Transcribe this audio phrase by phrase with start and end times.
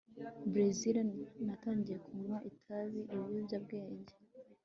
[0.51, 0.95] Bresil
[1.45, 4.13] Natangiye kunywa itabi ibiyobyabwenge